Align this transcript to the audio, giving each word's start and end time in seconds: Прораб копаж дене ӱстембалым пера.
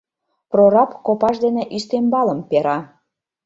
Прораб 0.51 0.91
копаж 1.05 1.35
дене 1.45 1.63
ӱстембалым 1.77 2.39
пера. 2.49 2.77